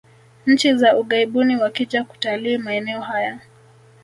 [0.45, 3.39] nchi za ughaibuni wakija kutalii maeneo haya